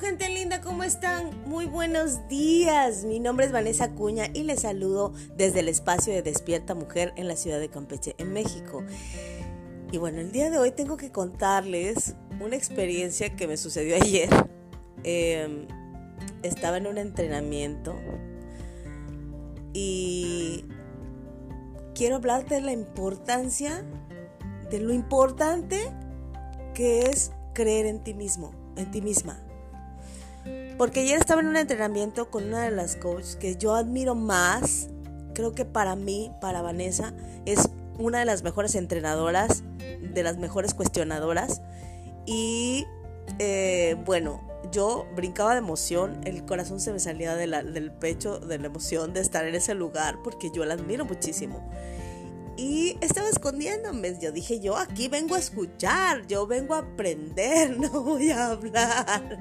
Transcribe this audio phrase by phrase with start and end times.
[0.00, 1.30] Gente linda, ¿cómo están?
[1.46, 3.04] Muy buenos días.
[3.04, 7.28] Mi nombre es Vanessa Cuña y les saludo desde el espacio de Despierta Mujer en
[7.28, 8.82] la ciudad de Campeche, en México.
[9.92, 14.30] Y bueno, el día de hoy tengo que contarles una experiencia que me sucedió ayer.
[15.04, 15.68] Em,
[16.42, 17.94] estaba en un entrenamiento
[19.74, 20.64] y
[21.94, 23.84] quiero hablarte de la importancia,
[24.70, 25.92] de lo importante
[26.74, 29.41] que es creer en ti mismo, en ti misma.
[30.82, 34.88] Porque ayer estaba en un entrenamiento con una de las coaches que yo admiro más,
[35.32, 37.14] creo que para mí, para Vanessa,
[37.46, 37.68] es
[38.00, 41.62] una de las mejores entrenadoras, de las mejores cuestionadoras.
[42.26, 42.84] Y
[43.38, 44.40] eh, bueno,
[44.72, 49.20] yo brincaba de emoción, el corazón se me salía del pecho de la emoción de
[49.20, 51.64] estar en ese lugar porque yo la admiro muchísimo.
[52.56, 54.18] Y estaba escondiéndome.
[54.20, 59.38] Yo dije, yo aquí vengo a escuchar, yo vengo a aprender, no voy a hablar.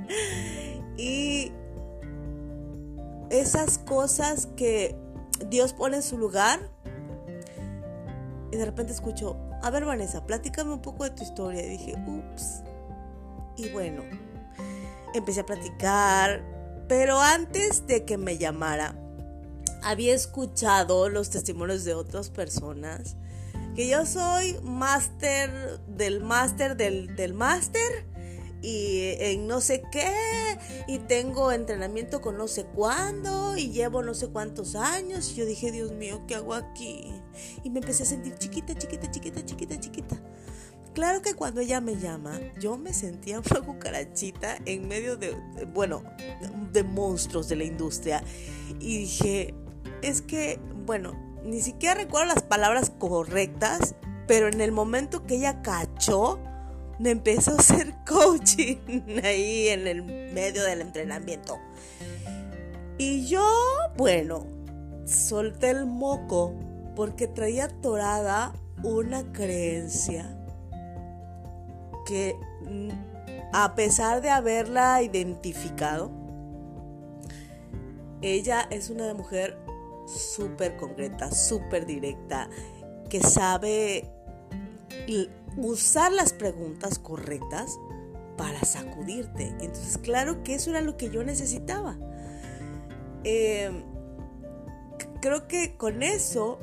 [0.97, 1.52] Y
[3.30, 4.95] esas cosas que
[5.47, 6.59] Dios pone en su lugar.
[8.52, 11.66] Y de repente escucho, a ver Vanessa, platícame un poco de tu historia.
[11.66, 12.64] Y dije, ups.
[13.58, 14.03] Y bueno,
[15.14, 16.44] empecé a platicar.
[16.88, 18.95] Pero antes de que me llamara,
[19.81, 23.16] había escuchado los testimonios de otras personas.
[23.75, 28.06] Que yo soy máster del máster del, del máster
[28.61, 30.11] y en no sé qué
[30.87, 35.45] y tengo entrenamiento con no sé cuándo y llevo no sé cuántos años y yo
[35.45, 37.11] dije Dios mío qué hago aquí
[37.63, 40.21] y me empecé a sentir chiquita chiquita chiquita chiquita chiquita.
[40.93, 45.35] Claro que cuando ella me llama yo me sentía una cucarachita en medio de
[45.73, 46.03] bueno
[46.71, 48.23] de monstruos de la industria.
[48.79, 49.55] Y dije
[50.03, 53.95] es que bueno ni siquiera recuerdo las palabras correctas
[54.27, 56.39] pero en el momento que ella cachó
[57.02, 58.77] me empezó a hacer coaching
[59.23, 61.59] ahí en el medio del entrenamiento.
[62.97, 63.44] Y yo,
[63.97, 64.45] bueno,
[65.06, 66.53] solté el moco
[66.95, 68.53] porque traía torada
[68.84, 70.38] una creencia
[72.06, 72.35] que
[72.69, 72.89] mm,
[73.51, 76.12] a pesar de haberla identificado,
[78.22, 79.57] ella es una mujer
[80.06, 82.47] súper concreta, súper directa,
[83.09, 84.07] que sabe
[85.57, 87.78] usar las preguntas correctas
[88.38, 89.47] para sacudirte.
[89.59, 91.97] Entonces, claro que eso era lo que yo necesitaba.
[93.23, 93.84] Em,
[95.22, 96.59] creo que con eso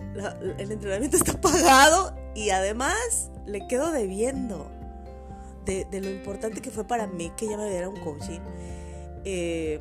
[0.58, 4.70] el entrenamiento está pagado y además le quedo debiendo
[5.64, 8.40] de, lo importante que fue para mí que ella me diera un coaching.
[9.24, 9.80] Em,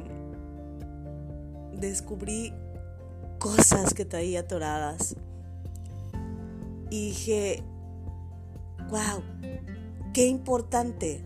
[1.74, 2.54] descubrí
[3.40, 5.16] cosas que traía atoradas
[6.90, 7.64] y dije,
[8.90, 9.24] wow,
[10.14, 11.24] qué importante,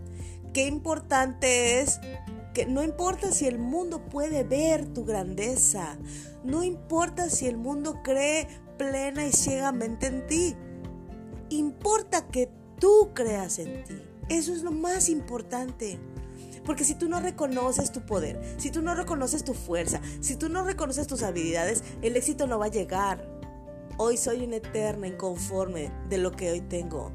[0.53, 1.99] qué importante es
[2.53, 5.97] que no importa si el mundo puede ver tu grandeza,
[6.43, 10.55] no importa si el mundo cree plena y ciegamente en ti,
[11.49, 12.49] importa que
[12.79, 14.01] tú creas en ti.
[14.29, 15.99] Eso es lo más importante.
[16.65, 20.47] Porque si tú no reconoces tu poder, si tú no reconoces tu fuerza, si tú
[20.47, 23.27] no reconoces tus habilidades, el éxito no va a llegar.
[23.97, 27.11] Hoy soy una eterna inconforme de lo que hoy tengo.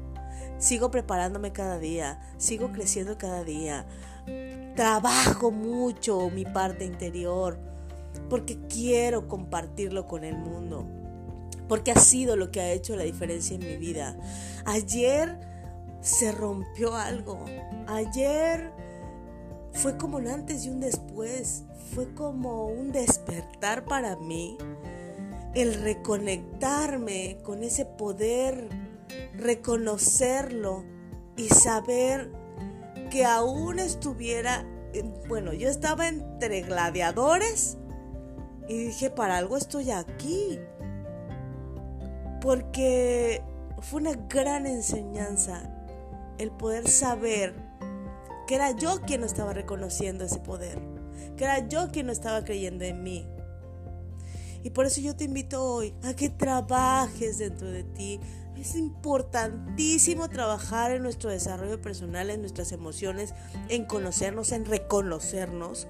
[0.59, 3.85] Sigo preparándome cada día, sigo creciendo cada día.
[4.75, 7.59] Trabajo mucho mi parte interior
[8.29, 10.85] porque quiero compartirlo con el mundo.
[11.67, 14.17] Porque ha sido lo que ha hecho la diferencia en mi vida.
[14.65, 15.37] Ayer
[16.01, 17.43] se rompió algo.
[17.87, 18.71] Ayer
[19.73, 21.63] fue como un antes y un después.
[21.93, 24.57] Fue como un despertar para mí.
[25.53, 28.69] El reconectarme con ese poder
[29.37, 30.83] reconocerlo
[31.35, 32.31] y saber
[33.09, 34.65] que aún estuviera,
[35.27, 37.77] bueno, yo estaba entre gladiadores
[38.67, 40.59] y dije, para algo estoy aquí.
[42.41, 43.41] Porque
[43.81, 45.69] fue una gran enseñanza
[46.37, 47.55] el poder saber
[48.47, 50.79] que era yo quien no estaba reconociendo ese poder,
[51.35, 53.27] que era yo quien no estaba creyendo en mí.
[54.67, 58.19] Y por eso yo te invito hoy a que trabajes dentro de ti,
[58.57, 63.33] es importantísimo trabajar en nuestro desarrollo personal, en nuestras emociones,
[63.69, 65.87] en conocernos, en reconocernos.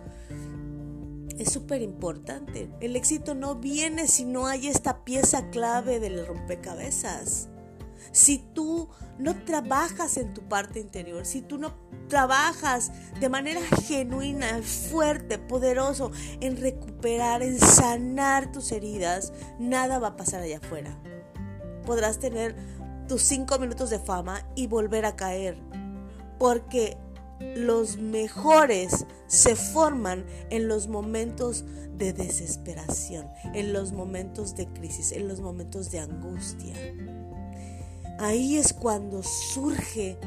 [1.40, 2.70] Es súper importante.
[2.80, 7.50] El éxito no viene si no hay esta pieza clave del rompecabezas.
[8.12, 11.74] Si tú no trabajas en tu parte interior, si tú no
[12.08, 16.12] trabajas de manera genuina, fuerte, poderoso
[16.42, 20.98] en recuperar, en sanar tus heridas, nada va a pasar allá afuera
[21.88, 22.54] podrás tener
[23.08, 25.58] tus cinco minutos de fama y volver a caer.
[26.38, 26.98] Porque
[27.56, 31.66] los mejores se forman en los momentos
[31.96, 36.76] de desesperación, en los momentos de crisis, en los momentos de angustia.
[38.20, 40.18] Ahí es cuando surge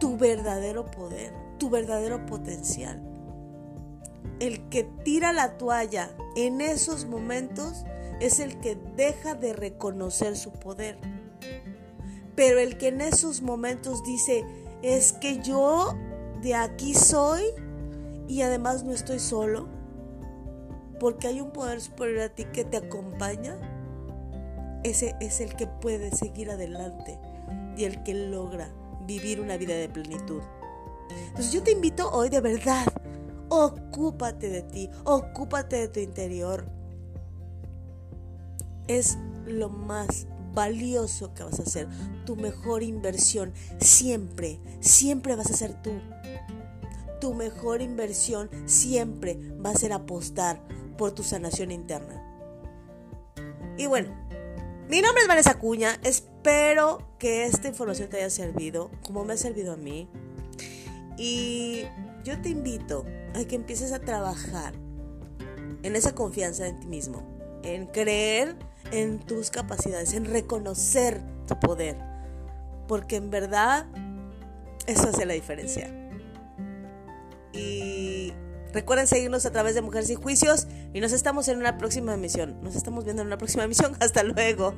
[0.00, 3.02] tu verdadero poder, tu verdadero potencial.
[4.40, 7.84] El que tira la toalla en esos momentos
[8.20, 10.98] es el que deja de reconocer su poder.
[12.34, 14.44] Pero el que en esos momentos dice,
[14.82, 15.94] es que yo
[16.42, 17.42] de aquí soy
[18.28, 19.68] y además no estoy solo,
[20.98, 23.56] porque hay un poder superior a ti que te acompaña,
[24.90, 27.18] ese es el que puede seguir adelante
[27.76, 28.70] y el que logra
[29.06, 30.40] vivir una vida de plenitud.
[31.28, 32.86] Entonces yo te invito hoy de verdad,
[33.48, 36.66] ocúpate de ti, ocúpate de tu interior.
[38.86, 41.88] Es lo más valioso que vas a hacer,
[42.24, 43.52] tu mejor inversión.
[43.78, 45.90] Siempre, siempre vas a ser tú.
[47.20, 50.60] Tu mejor inversión siempre va a ser apostar
[50.96, 52.22] por tu sanación interna.
[53.76, 54.25] Y bueno,
[54.88, 55.98] mi nombre es Vanessa Cuña.
[56.04, 60.08] Espero que esta información te haya servido, como me ha servido a mí.
[61.18, 61.84] Y
[62.24, 63.04] yo te invito
[63.34, 64.74] a que empieces a trabajar
[65.82, 67.22] en esa confianza en ti mismo,
[67.62, 68.56] en creer
[68.92, 71.96] en tus capacidades, en reconocer tu poder.
[72.86, 73.86] Porque en verdad
[74.86, 75.90] eso hace la diferencia.
[77.52, 78.32] Y
[78.72, 82.58] recuerden seguirnos a través de Mujeres y Juicios y nos estamos en una próxima emisión.
[82.62, 83.94] Nos estamos viendo en una próxima emisión.
[84.00, 84.74] Hasta luego.